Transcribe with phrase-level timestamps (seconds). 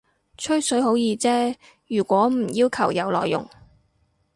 [0.35, 1.55] 吹水好易啫，
[1.87, 3.47] 如果唔要求有內容